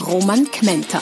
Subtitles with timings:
[0.00, 1.00] Roman Kmenter.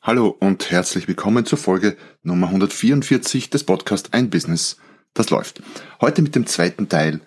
[0.00, 4.76] Hallo und herzlich willkommen zur Folge Nummer 144 des Podcasts Ein Business,
[5.14, 5.62] das läuft.
[6.00, 7.20] Heute mit dem zweiten Teil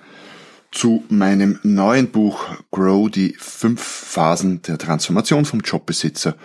[0.71, 6.35] zu meinem neuen Buch Grow, die fünf Phasen der Transformation vom Jobbesitzer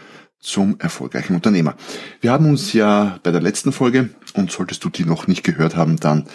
[0.41, 1.77] zum erfolgreichen Unternehmer.
[2.21, 5.77] Wir haben uns ja bei der letzten Folge, und solltest du die noch nicht gehört
[5.77, 6.27] haben, dann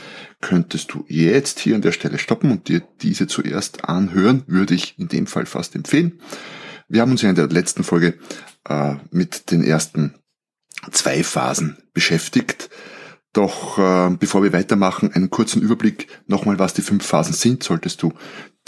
[0.42, 4.98] könntest du jetzt hier an der Stelle stoppen und dir diese zuerst anhören, würde ich
[4.98, 6.20] in dem Fall fast empfehlen.
[6.90, 8.16] Wir haben uns ja in der letzten Folge
[8.68, 10.16] äh, mit den ersten
[10.92, 12.70] zwei Phasen beschäftigt.
[13.34, 18.02] Doch äh, bevor wir weitermachen, einen kurzen Überblick nochmal, was die fünf Phasen sind, solltest
[18.02, 18.14] du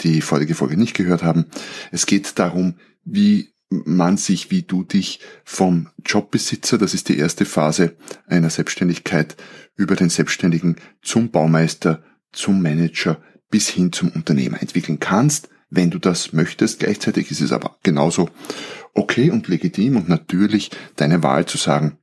[0.00, 1.46] die vorige Folge nicht gehört haben.
[1.92, 3.53] Es geht darum, wie
[3.84, 9.36] man sich, wie du dich vom Jobbesitzer, das ist die erste Phase einer Selbstständigkeit,
[9.76, 12.02] über den Selbstständigen zum Baumeister,
[12.32, 16.80] zum Manager bis hin zum Unternehmer entwickeln kannst, wenn du das möchtest.
[16.80, 18.28] Gleichzeitig ist es aber genauso
[18.94, 21.98] okay und legitim und natürlich deine Wahl zu sagen,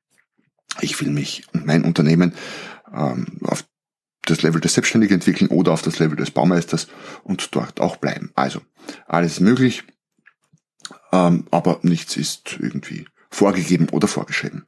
[0.79, 2.33] ich will mich und mein Unternehmen
[2.93, 3.65] ähm, auf
[4.23, 6.87] das Level des Selbstständigen entwickeln oder auf das Level des Baumeisters
[7.23, 8.31] und dort auch bleiben.
[8.35, 8.61] Also
[9.07, 9.83] alles möglich,
[11.11, 14.65] ähm, aber nichts ist irgendwie vorgegeben oder vorgeschrieben.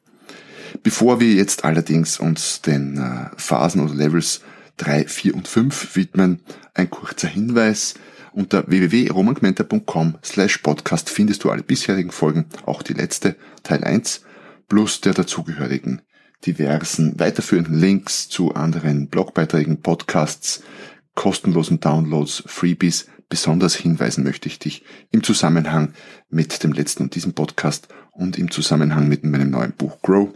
[0.81, 4.41] Bevor wir jetzt allerdings uns den äh, Phasen oder Levels
[4.77, 6.41] 3, 4 und 5 widmen,
[6.73, 7.94] ein kurzer Hinweis.
[8.31, 14.23] Unter www.romangmenta.com slash podcast findest du alle bisherigen Folgen, auch die letzte, Teil 1,
[14.67, 16.02] plus der dazugehörigen
[16.45, 20.63] diversen weiterführenden Links zu anderen Blogbeiträgen, Podcasts,
[21.16, 23.07] kostenlosen Downloads, Freebies.
[23.29, 25.94] Besonders hinweisen möchte ich dich im Zusammenhang
[26.29, 30.29] mit dem letzten und diesem Podcast und im Zusammenhang mit meinem neuen Buch Grow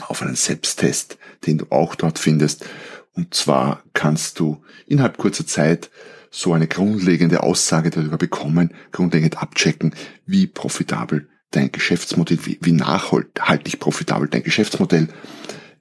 [0.00, 2.66] auf einen Selbsttest, den du auch dort findest.
[3.14, 5.90] Und zwar kannst du innerhalb kurzer Zeit
[6.30, 9.94] so eine grundlegende Aussage darüber bekommen, grundlegend abchecken,
[10.26, 15.08] wie profitabel dein Geschäftsmodell, wie, nachhaltig profitabel dein Geschäftsmodell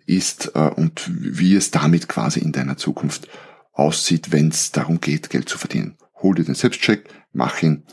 [0.05, 3.27] ist äh, und wie es damit quasi in deiner Zukunft
[3.71, 5.97] aussieht, wenn es darum geht, Geld zu verdienen.
[6.23, 7.85] Hol dir den Selbstcheck, mach ihn,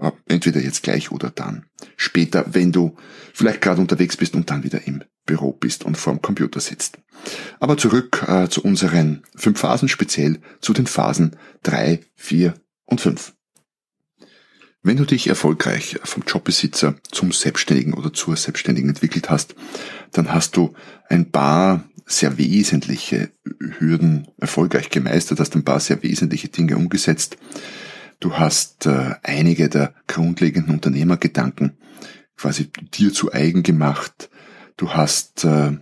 [0.00, 1.66] äh, entweder jetzt gleich oder dann
[1.96, 2.96] später, wenn du
[3.32, 6.98] vielleicht gerade unterwegs bist und dann wieder im Büro bist und vorm Computer sitzt.
[7.60, 12.54] Aber zurück äh, zu unseren fünf Phasen, speziell zu den Phasen drei, vier
[12.86, 13.34] und fünf.
[14.82, 19.54] Wenn du dich erfolgreich vom Jobbesitzer zum Selbstständigen oder zur Selbstständigen entwickelt hast,
[20.12, 20.72] dann hast du
[21.08, 23.30] ein paar sehr wesentliche
[23.78, 27.36] Hürden erfolgreich gemeistert, hast ein paar sehr wesentliche Dinge umgesetzt.
[28.20, 31.76] Du hast äh, einige der grundlegenden Unternehmergedanken
[32.36, 34.30] quasi dir zu eigen gemacht.
[34.78, 35.76] Du hast äh,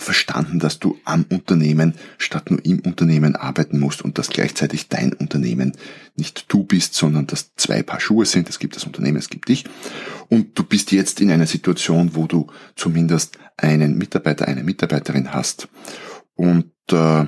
[0.00, 5.12] verstanden, dass du am Unternehmen statt nur im Unternehmen arbeiten musst und dass gleichzeitig dein
[5.12, 5.72] Unternehmen
[6.16, 8.48] nicht du bist, sondern dass zwei Paar Schuhe sind.
[8.48, 9.64] Es gibt das Unternehmen, es gibt dich.
[10.28, 15.68] Und du bist jetzt in einer Situation, wo du zumindest einen Mitarbeiter, eine Mitarbeiterin hast
[16.34, 17.26] und äh,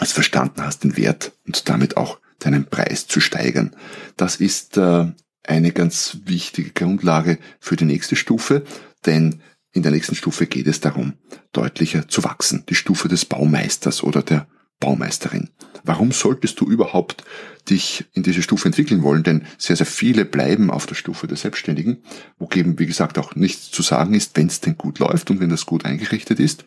[0.00, 3.74] es verstanden hast, den Wert und damit auch deinen Preis zu steigern.
[4.16, 5.06] Das ist äh,
[5.42, 8.64] eine ganz wichtige Grundlage für die nächste Stufe,
[9.06, 9.40] denn
[9.72, 11.14] in der nächsten Stufe geht es darum,
[11.52, 12.64] deutlicher zu wachsen.
[12.68, 14.46] Die Stufe des Baumeisters oder der
[14.80, 15.50] Baumeisterin.
[15.84, 17.24] Warum solltest du überhaupt
[17.68, 19.22] dich in diese Stufe entwickeln wollen?
[19.22, 22.02] Denn sehr, sehr viele bleiben auf der Stufe der Selbstständigen,
[22.38, 25.40] wo eben, wie gesagt, auch nichts zu sagen ist, wenn es denn gut läuft und
[25.40, 26.64] wenn das gut eingerichtet ist.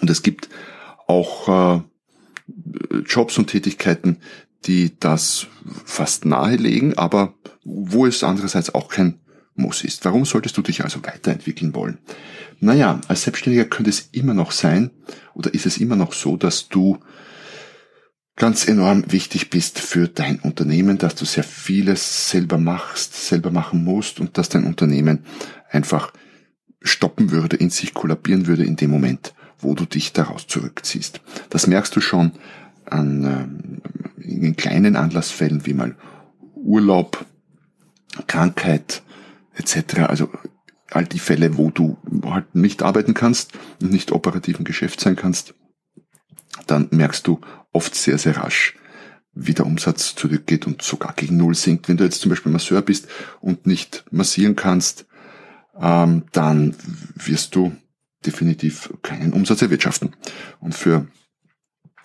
[0.00, 0.48] Und es gibt
[1.06, 1.82] auch äh,
[3.06, 4.18] Jobs und Tätigkeiten,
[4.66, 5.46] die das
[5.84, 7.34] fast nahelegen, aber
[7.64, 9.20] wo es andererseits auch kein
[9.58, 10.04] muss ist.
[10.04, 11.98] Warum solltest du dich also weiterentwickeln wollen?
[12.60, 14.90] Naja, als Selbstständiger könnte es immer noch sein
[15.34, 16.98] oder ist es immer noch so, dass du
[18.36, 23.84] ganz enorm wichtig bist für dein Unternehmen, dass du sehr vieles selber machst, selber machen
[23.84, 25.24] musst und dass dein Unternehmen
[25.70, 26.12] einfach
[26.80, 31.20] stoppen würde, in sich kollabieren würde in dem Moment, wo du dich daraus zurückziehst.
[31.50, 32.32] Das merkst du schon
[32.86, 33.24] an
[34.20, 35.96] äh, in kleinen Anlassfällen wie mal
[36.54, 37.24] Urlaub,
[38.26, 39.02] Krankheit,
[39.58, 40.00] etc.
[40.08, 40.30] Also
[40.90, 43.52] all die Fälle, wo du halt nicht arbeiten kannst
[43.82, 45.54] und nicht operativ im Geschäft sein kannst,
[46.66, 47.40] dann merkst du
[47.72, 48.74] oft sehr, sehr rasch,
[49.32, 51.88] wie der Umsatz zurückgeht und sogar gegen Null sinkt.
[51.88, 53.08] Wenn du jetzt zum Beispiel Masseur bist
[53.40, 55.06] und nicht massieren kannst,
[55.80, 56.74] ähm, dann
[57.14, 57.76] wirst du
[58.26, 60.16] definitiv keinen Umsatz erwirtschaften.
[60.60, 61.06] Und für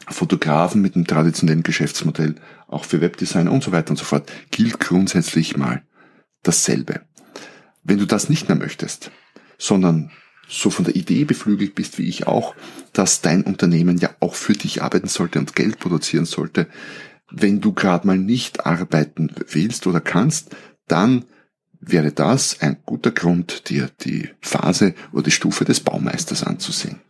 [0.07, 2.35] Fotografen mit einem traditionellen Geschäftsmodell,
[2.67, 5.81] auch für Webdesigner und so weiter und so fort, gilt grundsätzlich mal
[6.43, 7.01] dasselbe.
[7.83, 9.11] Wenn du das nicht mehr möchtest,
[9.57, 10.11] sondern
[10.47, 12.55] so von der Idee beflügelt bist wie ich auch,
[12.91, 16.67] dass dein Unternehmen ja auch für dich arbeiten sollte und Geld produzieren sollte,
[17.31, 20.55] wenn du gerade mal nicht arbeiten willst oder kannst,
[20.87, 21.25] dann
[21.79, 27.01] wäre das ein guter Grund, dir die Phase oder die Stufe des Baumeisters anzusehen.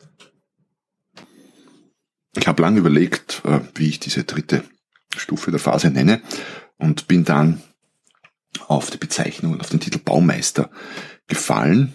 [2.35, 4.63] Ich habe lange überlegt, äh, wie ich diese dritte
[5.15, 6.21] Stufe der Phase nenne
[6.77, 7.61] und bin dann
[8.67, 10.69] auf die Bezeichnung auf den Titel Baumeister
[11.27, 11.93] gefallen,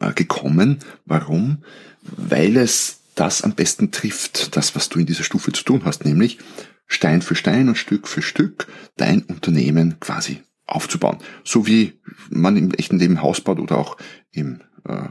[0.00, 0.80] äh, gekommen.
[1.04, 1.64] Warum?
[2.02, 6.04] Weil es das am besten trifft, das, was du in dieser Stufe zu tun hast,
[6.04, 6.38] nämlich
[6.86, 11.18] Stein für Stein und Stück für Stück dein Unternehmen quasi aufzubauen.
[11.44, 13.96] So wie man im echten Leben Haus baut oder auch
[14.32, 15.08] im äh,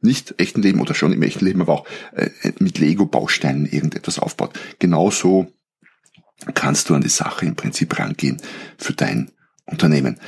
[0.00, 4.58] nicht echten Leben oder schon im echten Leben, aber auch äh, mit Lego-Bausteinen irgendetwas aufbaut.
[4.78, 5.52] Genauso
[6.54, 8.40] kannst du an die Sache im Prinzip rangehen
[8.78, 9.30] für dein
[9.66, 10.18] Unternehmen.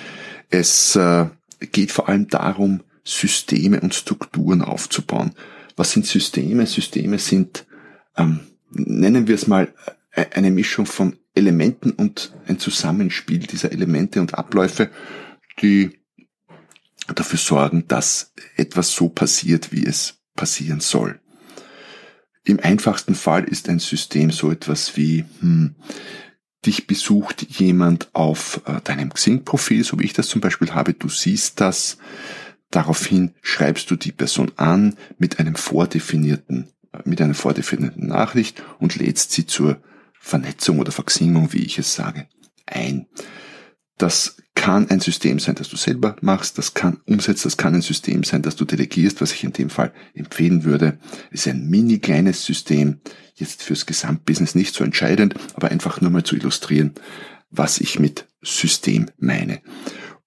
[0.50, 1.26] Es äh,
[1.72, 5.34] geht vor allem darum, Systeme und Strukturen aufzubauen.
[5.76, 6.66] Was sind Systeme?
[6.66, 7.66] Systeme sind,
[8.16, 8.40] ähm,
[8.70, 9.72] nennen wir es mal,
[10.12, 14.90] äh, eine Mischung von Elementen und ein Zusammenspiel dieser Elemente und Abläufe,
[15.60, 15.98] die
[17.14, 21.20] dafür sorgen, dass etwas so passiert, wie es passieren soll.
[22.44, 25.74] Im einfachsten Fall ist ein System so etwas wie, hm,
[26.66, 31.08] dich besucht jemand auf äh, deinem Xing-Profil, so wie ich das zum Beispiel habe, du
[31.08, 31.98] siehst das,
[32.70, 38.96] daraufhin schreibst du die Person an mit einem vordefinierten, äh, mit einer vordefinierten Nachricht und
[38.96, 39.80] lädst sie zur
[40.18, 42.26] Vernetzung oder Verxingung, wie ich es sage,
[42.66, 43.06] ein.
[43.98, 47.82] Das kann ein System sein, das du selber machst, das kann umsetzt, das kann ein
[47.82, 50.98] System sein, das du delegierst, was ich in dem Fall empfehlen würde.
[51.30, 53.00] ist ein mini kleines System,
[53.34, 56.94] jetzt fürs Gesamtbusiness nicht so entscheidend, aber einfach nur mal zu illustrieren,
[57.50, 59.60] was ich mit System meine.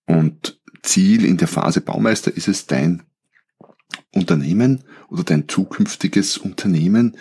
[0.05, 3.03] Und Ziel in der Phase Baumeister ist es, dein
[4.13, 7.17] Unternehmen oder dein zukünftiges Unternehmen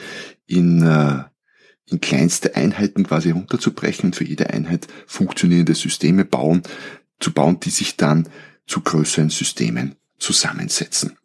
[0.46, 1.24] in äh,
[1.88, 6.62] in kleinste Einheiten quasi runterzubrechen und für jede Einheit funktionierende Systeme bauen,
[7.20, 8.28] zu bauen, die sich dann
[8.66, 11.16] zu größeren Systemen zusammensetzen.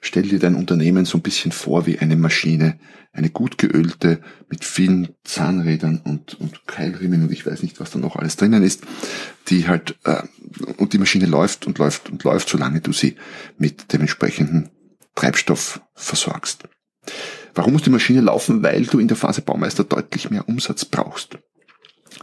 [0.00, 2.78] Stell dir dein Unternehmen so ein bisschen vor wie eine Maschine,
[3.12, 7.98] eine gut geölte, mit vielen Zahnrädern und, und Keilriemen und ich weiß nicht, was da
[7.98, 8.82] noch alles drinnen ist,
[9.48, 10.22] die halt, äh,
[10.76, 13.16] und die Maschine läuft und läuft und läuft, solange du sie
[13.56, 14.70] mit dem entsprechenden
[15.14, 16.68] Treibstoff versorgst.
[17.54, 18.62] Warum muss die Maschine laufen?
[18.62, 21.38] Weil du in der Phase Baumeister deutlich mehr Umsatz brauchst.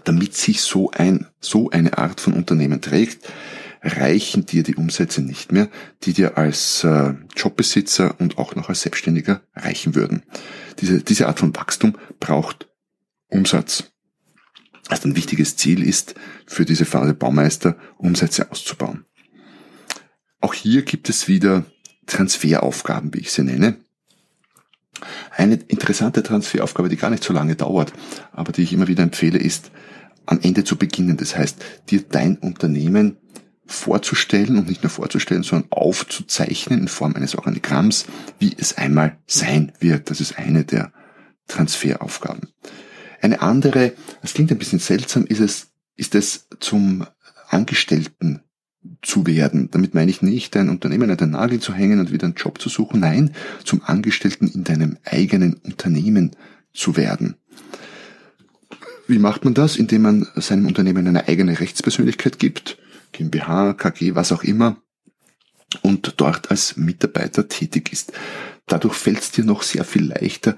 [0.03, 3.27] Damit sich so ein, so eine Art von Unternehmen trägt,
[3.83, 5.69] reichen dir die Umsätze nicht mehr,
[6.03, 10.23] die dir als äh, Jobbesitzer und auch noch als Selbstständiger reichen würden.
[10.79, 12.69] Diese, diese Art von Wachstum braucht
[13.27, 13.91] Umsatz.
[14.87, 16.15] Also ein wichtiges Ziel ist
[16.45, 19.05] für diese Phase Baumeister, Umsätze auszubauen.
[20.39, 21.65] Auch hier gibt es wieder
[22.05, 23.77] Transferaufgaben, wie ich sie nenne.
[25.31, 27.93] Eine interessante Transferaufgabe, die gar nicht so lange dauert,
[28.31, 29.71] aber die ich immer wieder empfehle, ist
[30.25, 31.17] am Ende zu beginnen.
[31.17, 33.17] Das heißt, dir dein Unternehmen
[33.73, 38.05] vorzustellen und nicht nur vorzustellen, sondern aufzuzeichnen in Form eines Organigramms,
[38.39, 40.09] wie es einmal sein wird.
[40.09, 40.93] Das ist eine der
[41.47, 42.49] Transferaufgaben.
[43.21, 47.05] Eine andere, das klingt ein bisschen seltsam, ist es, ist es zum
[47.49, 48.41] Angestellten
[49.01, 49.69] zu werden.
[49.71, 52.61] Damit meine ich nicht, dein Unternehmen an den Nagel zu hängen und wieder einen Job
[52.61, 52.99] zu suchen.
[52.99, 56.31] Nein, zum Angestellten in deinem eigenen Unternehmen
[56.73, 57.35] zu werden.
[59.07, 59.75] Wie macht man das?
[59.75, 62.77] Indem man seinem Unternehmen eine eigene Rechtspersönlichkeit gibt,
[63.13, 64.77] GmbH, KG, was auch immer,
[65.81, 68.13] und dort als Mitarbeiter tätig ist.
[68.67, 70.57] Dadurch fällt es dir noch sehr viel leichter,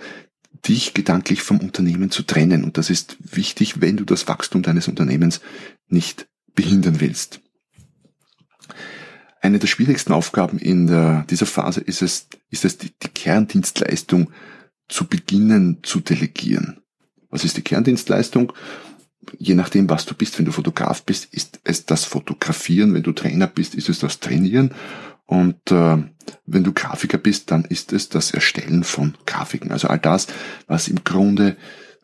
[0.67, 2.63] dich gedanklich vom Unternehmen zu trennen.
[2.63, 5.41] Und das ist wichtig, wenn du das Wachstum deines Unternehmens
[5.87, 7.41] nicht behindern willst.
[9.41, 14.31] Eine der schwierigsten Aufgaben in der, dieser Phase ist es, ist es die, die Kerndienstleistung
[14.87, 16.81] zu beginnen zu delegieren.
[17.29, 18.53] Was ist die Kerndienstleistung?
[19.39, 22.93] Je nachdem, was du bist, wenn du Fotograf bist, ist es das Fotografieren.
[22.93, 24.73] Wenn du Trainer bist, ist es das Trainieren.
[25.25, 25.97] Und äh,
[26.45, 29.71] wenn du Grafiker bist, dann ist es das Erstellen von Grafiken.
[29.71, 30.27] Also all das,
[30.67, 31.57] was im Grunde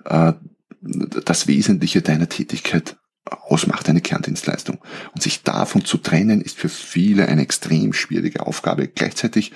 [0.05, 0.33] äh,
[0.81, 4.79] das Wesentliche deiner Tätigkeit ausmacht, eine Kerndienstleistung.
[5.13, 8.87] Und sich davon zu trennen, ist für viele eine extrem schwierige Aufgabe.
[8.87, 9.51] Gleichzeitig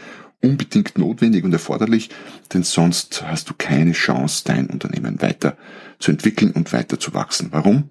[0.45, 2.09] unbedingt notwendig und erforderlich,
[2.53, 5.57] denn sonst hast du keine Chance, dein Unternehmen weiter
[5.99, 7.49] zu entwickeln und weiter zu wachsen.
[7.51, 7.89] Warum?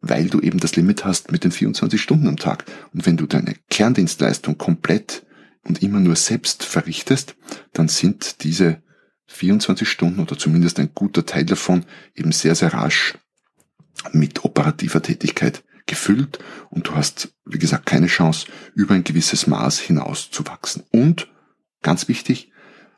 [0.00, 2.64] Weil du eben das Limit hast mit den 24 Stunden am Tag.
[2.92, 5.26] Und wenn du deine Kerndienstleistung komplett
[5.64, 7.36] und immer nur selbst verrichtest,
[7.72, 8.82] dann sind diese
[9.26, 11.84] 24 Stunden oder zumindest ein guter Teil davon
[12.14, 13.14] eben sehr, sehr rasch
[14.12, 16.38] mit operativer Tätigkeit gefüllt
[16.70, 20.82] und du hast, wie gesagt, keine Chance, über ein gewisses Maß hinaus zu wachsen.
[20.90, 21.28] Und,
[21.86, 22.50] ganz wichtig,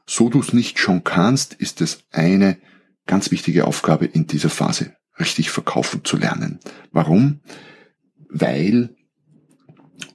[0.07, 2.57] so du es nicht schon kannst, ist es eine
[3.07, 6.59] ganz wichtige Aufgabe in dieser Phase, richtig verkaufen zu lernen.
[6.91, 7.41] Warum?
[8.31, 8.97] Weil,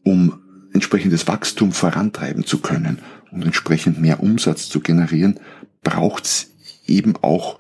[0.04, 0.42] um
[0.74, 2.98] entsprechendes Wachstum vorantreiben zu können
[3.30, 5.40] und entsprechend mehr Umsatz zu generieren,
[5.84, 6.56] braucht es
[6.88, 7.60] eben auch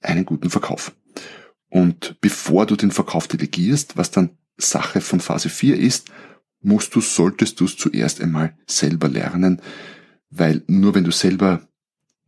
[0.00, 0.92] einen guten Verkauf.
[1.70, 6.08] Und bevor du den Verkauf delegierst, was dann Sache von Phase 4 ist,
[6.60, 9.60] musst du, solltest du es zuerst einmal selber lernen,
[10.30, 11.68] weil nur wenn du selber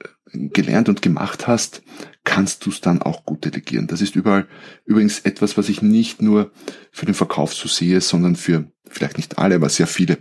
[0.01, 1.83] äh, gelernt und gemacht hast,
[2.25, 3.87] kannst du es dann auch gut delegieren.
[3.87, 4.47] Das ist überall
[4.85, 6.53] übrigens etwas, was ich nicht nur
[6.91, 10.19] für den Verkauf so sehe, sondern für vielleicht nicht alle, aber sehr viele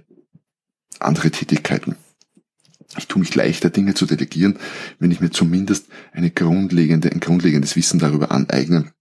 [1.00, 1.96] andere Tätigkeiten.
[2.98, 4.60] Ich tue mich leichter, Dinge zu delegieren,
[5.00, 8.92] wenn ich mir zumindest eine grundlegende, ein grundlegendes Wissen darüber aneigne,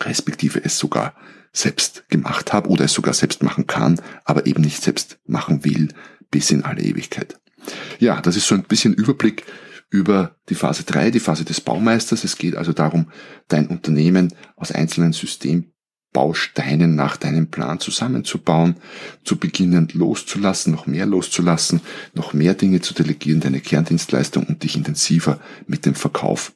[0.00, 1.14] respektive es sogar
[1.52, 5.88] selbst gemacht habe oder es sogar selbst machen kann, aber eben nicht selbst machen will
[6.30, 7.38] bis in alle Ewigkeit.
[7.98, 9.44] Ja, das ist so ein bisschen Überblick
[9.90, 12.24] über die Phase 3, die Phase des Baumeisters.
[12.24, 13.10] Es geht also darum,
[13.48, 18.76] dein Unternehmen aus einzelnen Systembausteinen nach deinem Plan zusammenzubauen,
[19.24, 21.82] zu beginnen loszulassen, noch mehr loszulassen,
[22.14, 26.54] noch mehr Dinge zu delegieren, deine Kerndienstleistung und dich intensiver mit dem Verkauf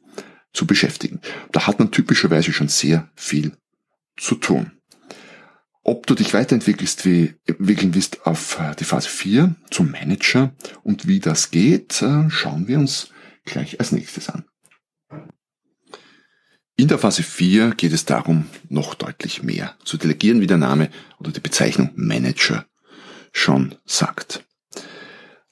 [0.54, 1.20] zu beschäftigen.
[1.52, 3.52] Da hat man typischerweise schon sehr viel
[4.16, 4.72] zu tun.
[5.88, 10.50] Ob du dich weiterentwickelst, wie, entwickeln willst auf äh, die Phase 4 zum Manager
[10.82, 13.10] und wie das geht, äh, schauen wir uns
[13.44, 14.44] gleich als nächstes an.
[16.74, 20.90] In der Phase 4 geht es darum, noch deutlich mehr zu delegieren, wie der Name
[21.20, 22.66] oder die Bezeichnung Manager
[23.30, 24.44] schon sagt.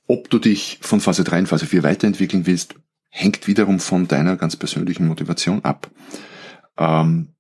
[0.08, 2.74] Ob du dich von Phase 3 in Phase 4 weiterentwickeln willst,
[3.08, 5.92] hängt wiederum von deiner ganz persönlichen Motivation ab.
[6.76, 7.33] Ähm,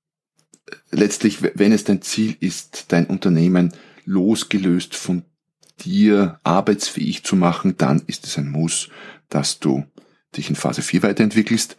[0.90, 3.72] letztlich, wenn es dein Ziel ist, dein Unternehmen
[4.04, 5.24] losgelöst von
[5.80, 8.88] dir arbeitsfähig zu machen, dann ist es ein Muss,
[9.28, 9.84] dass du
[10.36, 11.76] dich in Phase 4 weiterentwickelst,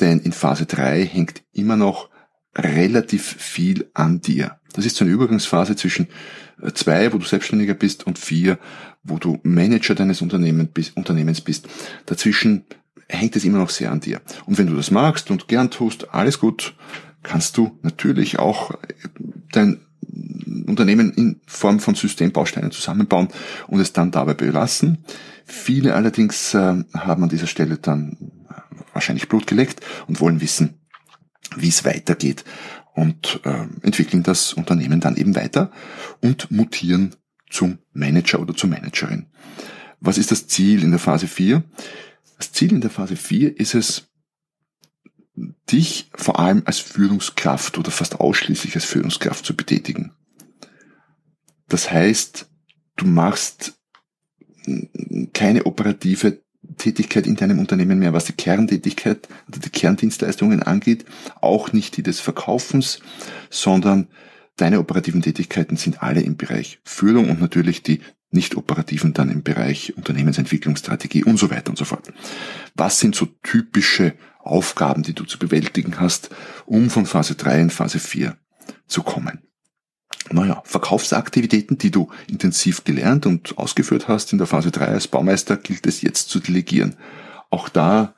[0.00, 2.10] denn in Phase 3 hängt immer noch
[2.54, 4.58] relativ viel an dir.
[4.74, 6.08] Das ist so eine Übergangsphase zwischen
[6.60, 8.58] äh, zwei, wo du Selbstständiger bist, und vier,
[9.02, 11.68] wo du Manager deines Unternehmens bist.
[12.06, 12.64] Dazwischen
[13.08, 14.20] hängt es immer noch sehr an dir.
[14.46, 16.74] Und wenn du das magst und gern tust, alles gut,
[17.22, 18.72] kannst du natürlich auch
[19.52, 19.80] dein
[20.66, 23.28] Unternehmen in Form von Systembausteinen zusammenbauen
[23.68, 25.04] und es dann dabei belassen.
[25.44, 28.16] Viele allerdings äh, haben an dieser Stelle dann
[28.92, 30.80] wahrscheinlich Blut geleckt und wollen wissen,
[31.56, 32.44] wie es weitergeht
[32.94, 35.70] und äh, entwickeln das Unternehmen dann eben weiter
[36.20, 37.16] und mutieren
[37.50, 39.26] zum Manager oder zur Managerin.
[40.00, 41.62] Was ist das Ziel in der Phase 4?
[42.38, 44.08] Das Ziel in der Phase 4 ist es,
[45.70, 50.12] dich vor allem als Führungskraft oder fast ausschließlich als Führungskraft zu betätigen.
[51.68, 52.48] Das heißt,
[52.96, 53.74] du machst
[55.32, 56.42] keine operative
[56.76, 61.04] Tätigkeit in deinem Unternehmen mehr, was die Kerntätigkeit oder die Kerndienstleistungen angeht,
[61.40, 63.00] auch nicht die des Verkaufens,
[63.50, 64.08] sondern
[64.56, 69.42] deine operativen Tätigkeiten sind alle im Bereich Führung und natürlich die nicht operativen dann im
[69.42, 72.12] Bereich Unternehmensentwicklungsstrategie und so weiter und so fort.
[72.74, 76.30] Was sind so typische Aufgaben, die du zu bewältigen hast,
[76.66, 78.36] um von Phase 3 in Phase 4
[78.86, 79.42] zu kommen?
[80.30, 85.56] Naja, Verkaufsaktivitäten, die du intensiv gelernt und ausgeführt hast in der Phase 3 als Baumeister,
[85.56, 86.96] gilt es jetzt zu delegieren.
[87.50, 88.14] Auch da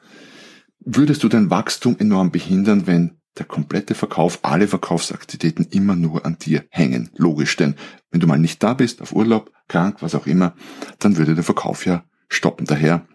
[0.81, 6.39] würdest du dein Wachstum enorm behindern, wenn der komplette Verkauf, alle Verkaufsaktivitäten immer nur an
[6.39, 7.11] dir hängen.
[7.17, 7.75] Logisch, denn
[8.11, 10.55] wenn du mal nicht da bist, auf Urlaub, krank, was auch immer,
[11.01, 12.67] dann würde der Verkauf ja stoppen.
[12.67, 13.07] Daher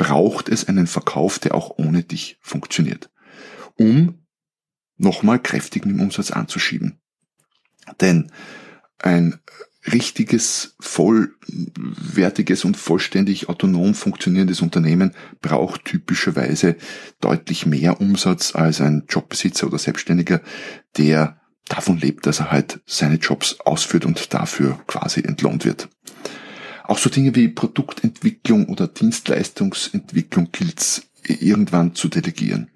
[0.00, 3.10] braucht es einen Verkauf, der auch ohne dich funktioniert,
[3.76, 4.24] um
[4.96, 6.98] nochmal kräftig mit dem Umsatz anzuschieben.
[8.00, 8.32] Denn
[8.96, 9.38] ein
[9.92, 16.76] richtiges, vollwertiges und vollständig autonom funktionierendes Unternehmen braucht typischerweise
[17.20, 20.40] deutlich mehr Umsatz als ein Jobbesitzer oder Selbstständiger,
[20.96, 25.90] der davon lebt, dass er halt seine Jobs ausführt und dafür quasi entlohnt wird.
[26.90, 32.68] Auch so Dinge wie Produktentwicklung oder Dienstleistungsentwicklung gilt es irgendwann zu delegieren.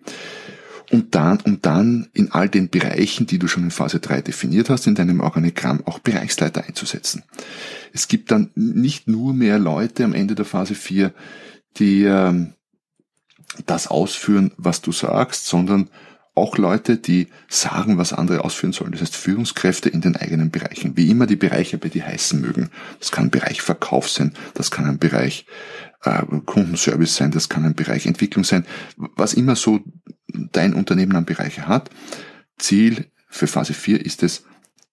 [0.92, 4.71] und dann, um dann in all den Bereichen, die du schon in Phase 3 definiert
[4.71, 7.25] hast, in deinem Organigramm auch Bereichsleiter einzusetzen.
[7.92, 11.12] Es gibt dann nicht nur mehr Leute am Ende der Phase 4,
[11.78, 12.52] die ähm,
[13.66, 15.90] das ausführen, was du sagst, sondern
[16.35, 18.93] auch Leute, die sagen, was andere ausführen sollen.
[18.93, 20.97] Das heißt Führungskräfte in den eigenen Bereichen.
[20.97, 22.71] Wie immer die Bereiche bei dir heißen mögen.
[22.99, 25.47] Das kann ein Bereich Verkauf sein, das kann ein Bereich
[26.03, 28.67] äh, Kundenservice sein, das kann ein Bereich Entwicklung sein.
[28.97, 29.81] Was immer so
[30.26, 31.91] dein Unternehmen an Bereiche hat.
[32.59, 34.45] Ziel für Phase 4 ist es,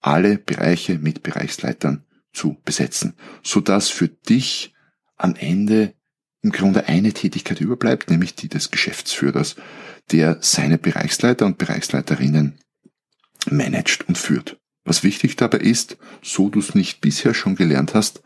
[0.02, 4.74] alle Bereiche mit Bereichsleitern zu besetzen, sodass für dich
[5.18, 5.94] am Ende
[6.42, 9.56] im Grunde eine Tätigkeit überbleibt, nämlich die des Geschäftsführers,
[10.12, 12.60] der seine Bereichsleiter und Bereichsleiterinnen
[13.50, 14.58] managt und führt.
[14.84, 18.24] Was wichtig dabei ist, so du es nicht bisher schon gelernt hast,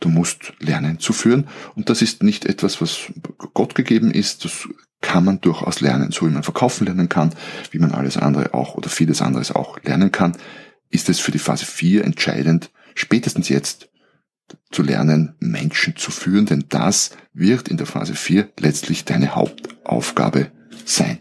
[0.00, 1.48] du musst lernen zu führen.
[1.74, 3.12] Und das ist nicht etwas, was
[3.54, 4.68] Gott gegeben ist, das
[5.00, 7.34] kann man durchaus lernen, so wie man verkaufen lernen kann,
[7.70, 10.36] wie man alles andere auch oder vieles anderes auch lernen kann,
[10.90, 13.88] ist es für die Phase 4 entscheidend, spätestens jetzt
[14.72, 20.50] zu lernen, Menschen zu führen, denn das wird in der Phase 4 letztlich deine Hauptaufgabe
[20.88, 21.20] sein.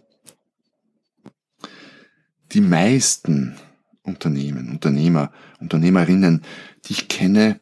[2.51, 3.57] Die meisten
[4.01, 6.43] Unternehmen, Unternehmer, Unternehmerinnen,
[6.85, 7.59] die ich kenne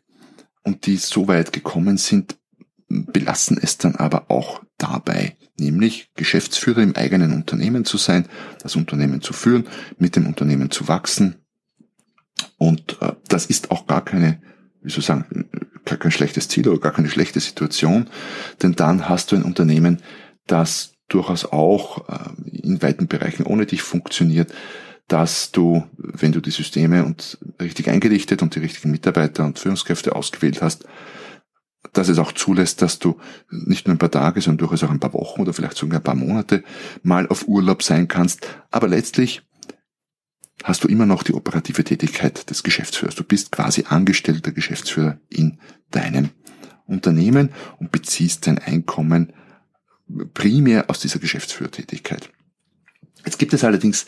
[0.64, 2.38] und die so weit gekommen sind,
[2.88, 8.28] belassen es dann aber auch dabei, nämlich Geschäftsführer im eigenen Unternehmen zu sein,
[8.62, 11.36] das Unternehmen zu führen, mit dem Unternehmen zu wachsen.
[12.58, 14.42] Und äh, das ist auch gar keine,
[14.82, 15.50] wie soll ich sagen,
[15.86, 18.10] gar kein schlechtes Ziel oder gar keine schlechte Situation,
[18.62, 20.02] denn dann hast du ein Unternehmen,
[20.46, 24.52] das durchaus auch äh, in weiten Bereichen ohne dich funktioniert,
[25.08, 30.16] dass du, wenn du die Systeme und richtig eingerichtet und die richtigen Mitarbeiter und Führungskräfte
[30.16, 30.86] ausgewählt hast,
[31.94, 33.18] dass es auch zulässt, dass du
[33.50, 36.04] nicht nur ein paar Tage, sondern durchaus auch ein paar Wochen oder vielleicht sogar ein
[36.04, 36.64] paar Monate
[37.04, 38.46] mal auf Urlaub sein kannst.
[38.70, 39.44] Aber letztlich
[40.64, 43.16] hast du immer noch die operative Tätigkeit des Geschäftsführers.
[43.16, 45.60] Du bist quasi angestellter Geschäftsführer in
[45.92, 46.32] deinem
[46.86, 49.34] Unternehmen und beziehst dein Einkommen
[50.34, 52.30] primär aus dieser Geschäftsführertätigkeit.
[53.26, 54.06] Jetzt gibt es allerdings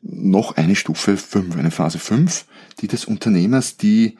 [0.00, 2.46] noch eine Stufe 5, eine Phase 5,
[2.80, 4.16] die des Unternehmers, die,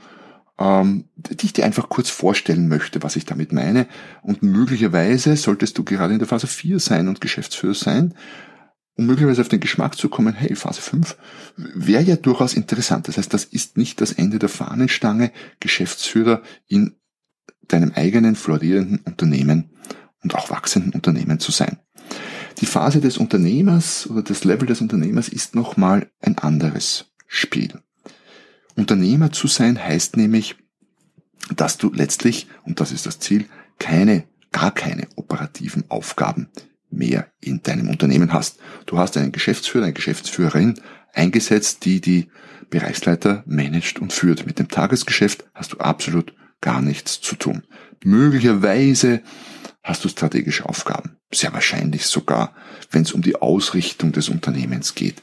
[0.58, 3.86] ähm, die ich dir einfach kurz vorstellen möchte, was ich damit meine.
[4.22, 8.14] Und möglicherweise solltest du gerade in der Phase 4 sein und Geschäftsführer sein,
[8.94, 11.16] um möglicherweise auf den Geschmack zu kommen, hey, Phase 5
[11.56, 13.08] wäre ja durchaus interessant.
[13.08, 16.96] Das heißt, das ist nicht das Ende der Fahnenstange, Geschäftsführer in
[17.68, 19.70] deinem eigenen florierenden Unternehmen
[20.22, 21.78] und auch wachsenden Unternehmen zu sein.
[22.60, 27.80] Die Phase des Unternehmers oder das Level des Unternehmers ist nochmal ein anderes Spiel.
[28.76, 30.56] Unternehmer zu sein heißt nämlich,
[31.56, 33.46] dass du letztlich, und das ist das Ziel,
[33.78, 36.48] keine, gar keine operativen Aufgaben
[36.90, 38.58] mehr in deinem Unternehmen hast.
[38.86, 40.74] Du hast einen Geschäftsführer, eine Geschäftsführerin
[41.14, 42.28] eingesetzt, die die
[42.70, 44.46] Bereichsleiter managt und führt.
[44.46, 47.62] Mit dem Tagesgeschäft hast du absolut gar nichts zu tun.
[48.04, 49.22] Möglicherweise
[49.82, 51.16] hast du strategische Aufgaben.
[51.32, 52.54] Sehr wahrscheinlich sogar,
[52.90, 55.22] wenn es um die Ausrichtung des Unternehmens geht.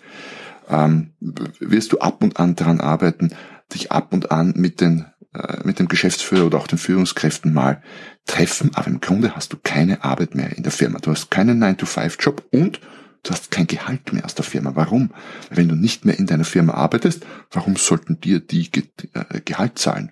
[0.70, 3.34] Ähm, wirst du ab und an daran arbeiten,
[3.74, 7.84] dich ab und an mit den äh, mit dem Geschäftsführer oder auch den Führungskräften mal
[8.26, 11.00] treffen, aber im Grunde hast du keine Arbeit mehr in der Firma.
[11.00, 12.82] Du hast keinen 9-to-5-Job und
[13.24, 14.72] du hast kein Gehalt mehr aus der Firma.
[14.76, 15.12] Warum?
[15.52, 18.70] Wenn du nicht mehr in deiner Firma arbeitest, warum sollten dir die
[19.14, 20.12] äh, Gehalt zahlen?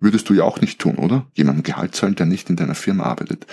[0.00, 1.26] Würdest du ja auch nicht tun, oder?
[1.34, 3.46] Jemandem Gehalt zahlen, der nicht in deiner Firma arbeitet.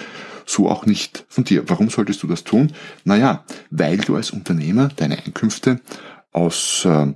[0.45, 1.69] So auch nicht von dir.
[1.69, 2.73] Warum solltest du das tun?
[3.03, 5.79] Naja, weil du als Unternehmer deine Einkünfte
[6.31, 7.13] aus, äh,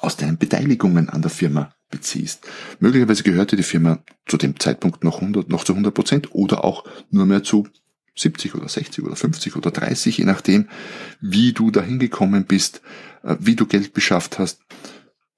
[0.00, 2.46] aus deinen Beteiligungen an der Firma beziehst.
[2.80, 6.84] Möglicherweise gehörte die Firma zu dem Zeitpunkt noch 100, noch zu 100 Prozent oder auch
[7.10, 7.68] nur mehr zu
[8.16, 10.68] 70 oder 60 oder 50 oder 30, je nachdem,
[11.20, 12.82] wie du dahin gekommen bist,
[13.22, 14.60] äh, wie du Geld beschafft hast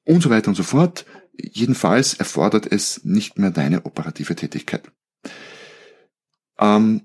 [0.05, 1.05] und so weiter und so fort.
[1.37, 4.91] Jedenfalls erfordert es nicht mehr deine operative Tätigkeit.
[6.59, 7.03] Ähm,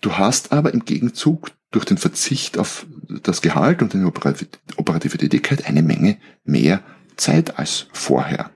[0.00, 5.66] du hast aber im Gegenzug durch den Verzicht auf das Gehalt und eine operative Tätigkeit
[5.66, 6.82] eine Menge mehr
[7.16, 8.50] Zeit als vorher.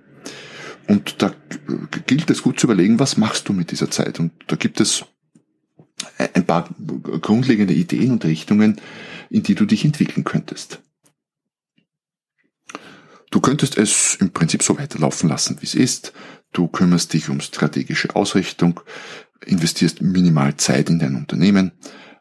[0.87, 1.35] Und da
[2.07, 4.21] gilt es gut zu überlegen, was machst du mit dieser Zeit?
[4.21, 5.05] Und da gibt es
[6.35, 6.69] ein paar
[7.21, 8.81] grundlegende Ideen und Richtungen,
[9.29, 10.81] in die du dich entwickeln könntest.
[13.31, 16.12] Du könntest es im Prinzip so weiterlaufen lassen, wie es ist.
[16.53, 18.81] Du kümmerst dich um strategische Ausrichtung,
[19.45, 21.73] investierst minimal Zeit in dein Unternehmen,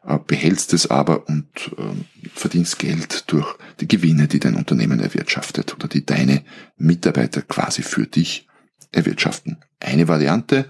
[0.04, 5.74] äh, behältst es aber und äh, verdienst Geld durch die Gewinne, die dein Unternehmen erwirtschaftet
[5.74, 6.44] oder die deine
[6.76, 8.46] Mitarbeiter quasi für dich
[8.92, 9.58] erwirtschaften.
[9.80, 10.66] Eine Variante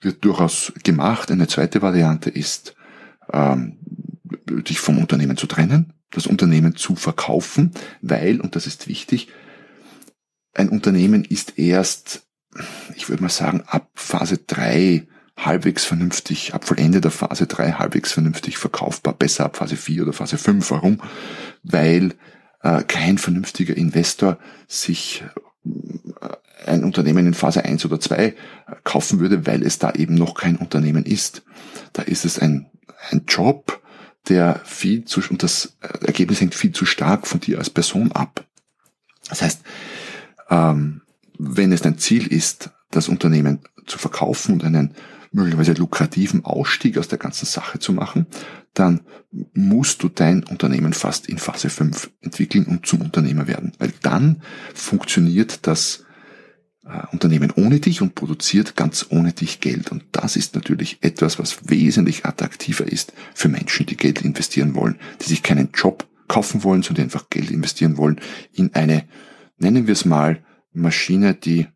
[0.00, 1.30] wird durchaus gemacht.
[1.30, 2.74] Eine zweite Variante ist,
[3.32, 3.78] ähm,
[4.46, 7.72] dich vom Unternehmen zu trennen, das Unternehmen zu verkaufen,
[8.02, 9.28] weil, und das ist wichtig,
[10.54, 12.22] ein Unternehmen ist erst,
[12.94, 18.12] ich würde mal sagen, ab Phase 3 halbwegs vernünftig, ab Vollende der Phase 3 halbwegs
[18.12, 20.70] vernünftig verkaufbar, besser ab Phase 4 oder Phase 5.
[20.70, 21.00] Warum?
[21.62, 22.14] Weil
[22.62, 24.38] äh, kein vernünftiger Investor
[24.68, 25.24] sich
[25.64, 26.28] äh,
[26.66, 28.34] ein Unternehmen in Phase 1 oder 2 äh,
[28.84, 31.42] kaufen würde, weil es da eben noch kein Unternehmen ist.
[31.92, 32.70] Da ist es ein,
[33.10, 33.82] ein Job,
[34.28, 38.46] der viel zu, und das Ergebnis hängt viel zu stark von dir als Person ab.
[39.28, 39.62] Das heißt,
[40.50, 41.02] ähm,
[41.38, 44.94] wenn es dein Ziel ist, das Unternehmen zu verkaufen und einen
[45.32, 48.26] möglicherweise lukrativen Ausstieg aus der ganzen Sache zu machen,
[48.72, 49.00] dann
[49.52, 53.72] musst du dein Unternehmen fast in Phase 5 entwickeln und zum Unternehmer werden.
[53.78, 54.42] Weil dann
[54.74, 56.04] funktioniert das
[56.84, 59.90] äh, Unternehmen ohne dich und produziert ganz ohne dich Geld.
[59.90, 64.98] Und das ist natürlich etwas, was wesentlich attraktiver ist für Menschen, die Geld investieren wollen,
[65.20, 68.20] die sich keinen Job kaufen wollen, sondern einfach Geld investieren wollen
[68.52, 69.04] in eine,
[69.64, 71.66] nennen wir es mal, Maschine, die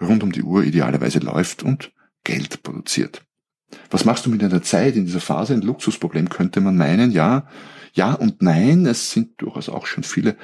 [0.00, 1.92] rund um die Uhr idealerweise läuft und
[2.24, 3.22] Geld produziert.
[3.90, 5.54] Was machst du mit deiner Zeit in dieser Phase?
[5.54, 7.46] Ein Luxusproblem könnte man meinen, ja.
[7.92, 10.36] Ja und nein, es sind durchaus auch schon viele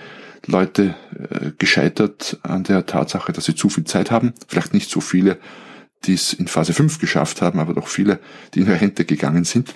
[0.47, 4.35] Leute äh, gescheitert an der Tatsache, dass sie zu viel Zeit haben.
[4.49, 5.39] Vielleicht nicht so viele,
[6.05, 8.19] die es in Phase 5 geschafft haben, aber doch viele,
[8.55, 9.73] die in Rente gegangen sind.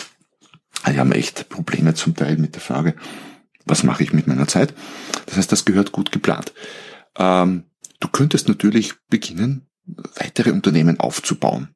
[0.86, 2.94] Die haben echt Probleme zum Teil mit der Frage,
[3.64, 4.74] was mache ich mit meiner Zeit?
[5.26, 6.52] Das heißt, das gehört gut geplant.
[7.16, 7.64] Ähm,
[8.00, 9.66] du könntest natürlich beginnen,
[10.16, 11.74] weitere Unternehmen aufzubauen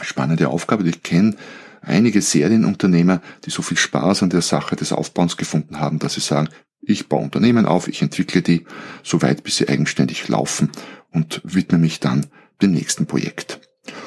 [0.00, 0.88] spannende Aufgabe.
[0.88, 1.36] Ich kenne
[1.80, 6.20] einige Serienunternehmer, die so viel Spaß an der Sache des Aufbauens gefunden haben, dass sie
[6.20, 6.48] sagen,
[6.80, 8.64] ich baue Unternehmen auf, ich entwickle die
[9.02, 10.70] so weit, bis sie eigenständig laufen
[11.10, 12.26] und widme mich dann
[12.62, 13.60] dem nächsten Projekt.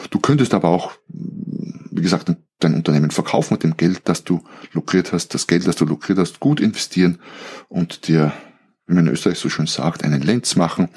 [0.10, 4.44] Du könntest aber auch, wie gesagt, dein Unternehmen verkaufen mit dem Geld, das du
[4.74, 7.20] lukriert hast, das Geld, das du lukriert hast, gut investieren
[7.68, 8.34] und dir,
[8.88, 10.90] wie man in Österreich so schön sagt, einen Lenz machen,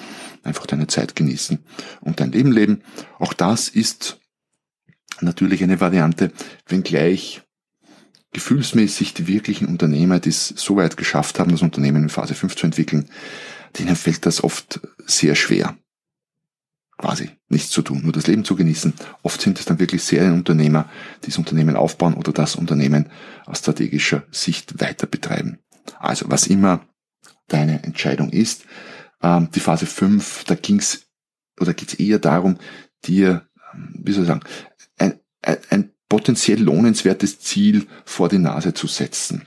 [0.42, 1.58] einfach deine Zeit genießen
[2.00, 2.82] und dein Leben leben.
[3.18, 4.18] Auch das ist
[5.20, 6.32] natürlich eine Variante,
[6.66, 7.42] wenngleich
[8.32, 12.56] gefühlsmäßig die wirklichen Unternehmer, die es so weit geschafft haben, das Unternehmen in Phase 5
[12.56, 13.08] zu entwickeln,
[13.78, 15.76] denen fällt das oft sehr schwer.
[16.96, 18.94] Quasi nichts zu tun, nur das Leben zu genießen.
[19.22, 20.88] Oft sind es dann wirklich Serienunternehmer,
[21.22, 23.10] die das Unternehmen aufbauen oder das Unternehmen
[23.46, 25.58] aus strategischer Sicht weiter betreiben.
[25.98, 26.86] Also was immer
[27.48, 28.64] deine Entscheidung ist,
[29.22, 31.06] ähm, die Phase 5, da ging's
[31.60, 32.58] oder geht's eher darum,
[33.04, 34.42] dir, ähm, wie soll ich sagen,
[35.70, 39.46] ein potenziell lohnenswertes Ziel vor die Nase zu setzen.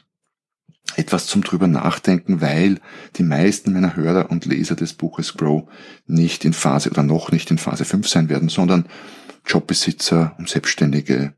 [0.97, 2.79] Etwas zum drüber nachdenken, weil
[3.17, 5.69] die meisten meiner Hörer und Leser des Buches Grow
[6.07, 8.87] nicht in Phase oder noch nicht in Phase 5 sein werden, sondern
[9.45, 11.33] Jobbesitzer und Selbstständige.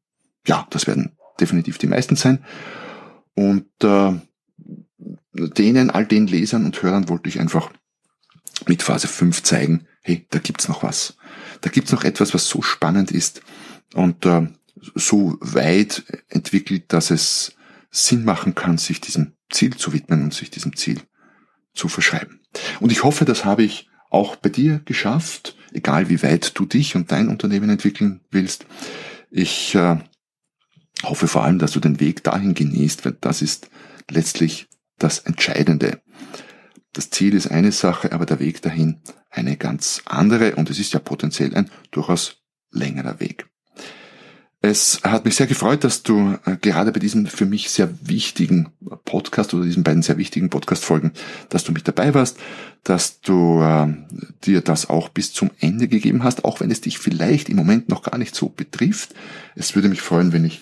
[0.47, 2.43] Ja, das werden definitiv die meisten sein.
[3.35, 4.13] Und äh,
[5.33, 7.69] denen, all den Lesern und Hörern wollte ich einfach
[8.65, 11.17] mit Phase 5 zeigen, hey, da gibt's noch was.
[11.59, 13.41] Da gibt's noch etwas, was so spannend ist,
[13.93, 14.47] und äh,
[14.95, 17.55] so weit entwickelt, dass es
[17.91, 21.01] Sinn machen kann, sich diesem Ziel zu widmen und sich diesem Ziel
[21.73, 22.41] zu verschreiben.
[22.79, 26.95] Und ich hoffe, das habe ich auch bei dir geschafft, egal wie weit du dich
[26.95, 28.65] und dein Unternehmen entwickeln willst.
[29.29, 29.97] Ich äh,
[31.03, 33.69] hoffe vor allem, dass du den Weg dahin genießt, weil das ist
[34.09, 36.01] letztlich das Entscheidende.
[36.93, 40.93] Das Ziel ist eine Sache, aber der Weg dahin eine ganz andere und es ist
[40.93, 42.37] ja potenziell ein durchaus
[42.71, 43.48] längerer Weg.
[44.61, 48.69] Es hat mich sehr gefreut, dass du äh, gerade bei diesem für mich sehr wichtigen
[49.05, 51.13] Podcast oder diesen beiden sehr wichtigen Podcast-Folgen,
[51.47, 52.37] dass du mit dabei warst,
[52.83, 53.87] dass du äh,
[54.43, 57.87] dir das auch bis zum Ende gegeben hast, auch wenn es dich vielleicht im Moment
[57.87, 59.15] noch gar nicht so betrifft.
[59.55, 60.61] Es würde mich freuen, wenn ich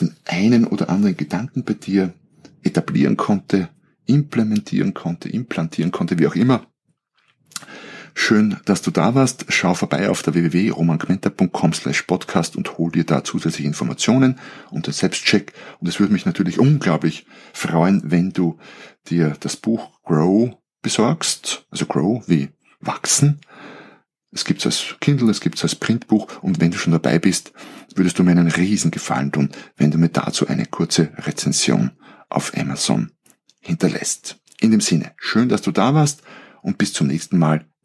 [0.00, 2.14] den einen oder anderen Gedanken bei dir
[2.62, 3.68] etablieren konnte,
[4.06, 6.66] implementieren konnte, implantieren konnte, wie auch immer.
[8.18, 9.44] Schön, dass du da warst.
[9.50, 14.94] Schau vorbei auf der www.romangmenta.com slash podcast und hol dir da zusätzliche Informationen und den
[14.94, 15.52] Selbstcheck.
[15.80, 18.58] Und es würde mich natürlich unglaublich freuen, wenn du
[19.06, 21.66] dir das Buch Grow besorgst.
[21.70, 22.48] Also Grow wie
[22.80, 23.42] wachsen.
[24.32, 27.52] Es gibt's als Kindle, es gibt's als Printbuch und wenn du schon dabei bist,
[27.94, 31.90] würdest du mir einen riesen Gefallen tun, wenn du mir dazu eine kurze Rezension
[32.30, 33.12] auf Amazon
[33.60, 34.38] hinterlässt.
[34.58, 36.22] In dem Sinne, schön, dass du da warst
[36.62, 37.66] und bis zum nächsten Mal